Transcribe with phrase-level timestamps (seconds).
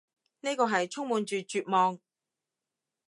[0.39, 1.99] 呢個係充滿住絕望